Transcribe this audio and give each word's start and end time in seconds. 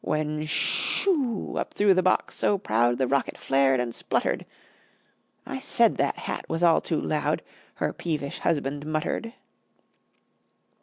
When, 0.03 0.47
sch 0.47 1.05
u 1.05 1.11
u! 1.51 1.57
up 1.59 1.75
through 1.75 1.93
the 1.93 2.01
box 2.01 2.33
so 2.33 2.57
proud 2.57 2.97
The 2.97 3.05
rocket 3.05 3.37
flared 3.37 3.79
and 3.79 3.93
spluttered. 3.93 4.47
"I 5.45 5.59
said 5.59 5.97
that 5.97 6.17
hat 6.17 6.49
was 6.49 6.63
all 6.63 6.81
too 6.81 6.99
loud!" 6.99 7.43
Her 7.75 7.93
peevish 7.93 8.39
husband 8.39 8.83
muttered. 8.83 9.33